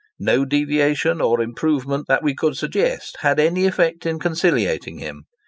[0.17, 5.25] No deviation or improvement that we could suggest had any effect in conciliating him.